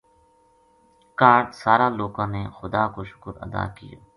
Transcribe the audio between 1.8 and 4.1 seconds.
لوکاں نے خدا کو شُکر ادا کیو